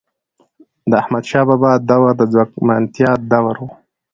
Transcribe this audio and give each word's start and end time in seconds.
د 0.89 0.91
احمدشاه 1.01 1.45
بابا 1.49 1.71
دور 1.89 2.09
د 2.19 2.21
ځواکمنتیا 2.33 3.11
دور 3.31 3.55
و. 3.65 3.67